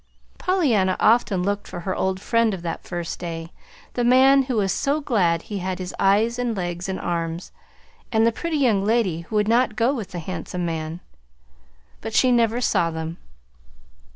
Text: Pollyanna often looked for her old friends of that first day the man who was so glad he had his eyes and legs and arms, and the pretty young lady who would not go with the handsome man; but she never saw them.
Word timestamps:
Pollyanna 0.39 0.97
often 0.99 1.43
looked 1.43 1.67
for 1.67 1.81
her 1.81 1.95
old 1.95 2.19
friends 2.19 2.55
of 2.55 2.63
that 2.63 2.81
first 2.83 3.19
day 3.19 3.51
the 3.93 4.03
man 4.03 4.41
who 4.41 4.55
was 4.55 4.73
so 4.73 4.99
glad 4.99 5.43
he 5.43 5.59
had 5.59 5.77
his 5.77 5.93
eyes 5.99 6.39
and 6.39 6.57
legs 6.57 6.89
and 6.89 6.99
arms, 6.99 7.51
and 8.11 8.25
the 8.25 8.31
pretty 8.31 8.57
young 8.57 8.83
lady 8.83 9.21
who 9.21 9.35
would 9.35 9.47
not 9.47 9.75
go 9.75 9.93
with 9.93 10.09
the 10.09 10.17
handsome 10.17 10.65
man; 10.65 11.01
but 12.01 12.15
she 12.15 12.31
never 12.31 12.59
saw 12.59 12.89
them. 12.89 13.17